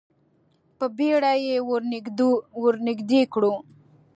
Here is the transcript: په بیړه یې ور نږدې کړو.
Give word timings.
په 0.77 0.85
بیړه 0.97 1.33
یې 1.45 1.57
ور 2.63 2.75
نږدې 2.87 3.21
کړو. 3.33 3.53